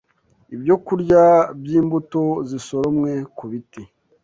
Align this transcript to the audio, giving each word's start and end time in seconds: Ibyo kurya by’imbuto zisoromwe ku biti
Ibyo 0.55 0.75
kurya 0.85 1.23
by’imbuto 1.61 2.23
zisoromwe 2.49 3.11
ku 3.37 3.43
biti 3.51 3.81